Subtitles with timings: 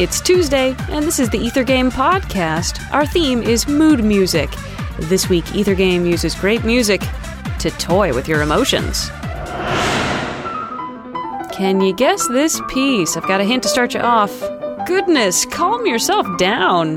[0.00, 2.80] It's Tuesday, and this is the Ether Game Podcast.
[2.90, 4.48] Our theme is mood music.
[4.98, 7.02] This week, Ether Game uses great music
[7.58, 9.10] to toy with your emotions.
[11.52, 13.14] Can you guess this piece?
[13.14, 14.32] I've got a hint to start you off.
[14.86, 16.96] Goodness, calm yourself down.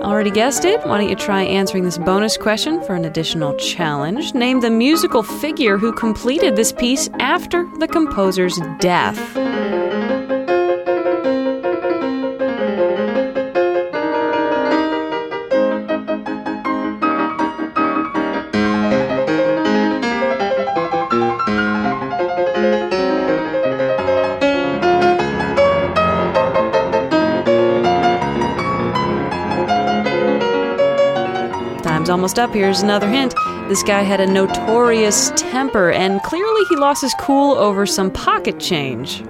[0.00, 0.80] Already guessed it?
[0.86, 4.34] Why don't you try answering this bonus question for an additional challenge?
[4.34, 10.01] Name the musical figure who completed this piece after the composer's death.
[32.02, 32.50] Time's almost up.
[32.52, 33.32] Here's another hint.
[33.68, 38.58] This guy had a notorious temper, and clearly he lost his cool over some pocket
[38.58, 39.22] change.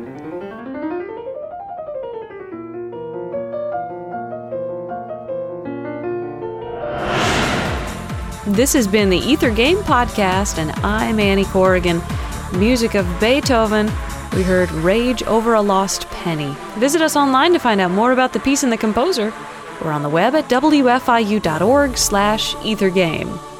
[8.46, 12.00] This has been the Ether Game Podcast, and I'm Annie Corrigan.
[12.54, 13.92] Music of Beethoven.
[14.34, 16.56] We heard Rage Over a Lost Penny.
[16.78, 19.30] Visit us online to find out more about the piece and the composer.
[19.82, 23.51] We're on the web at wfiu.org slash ethergame.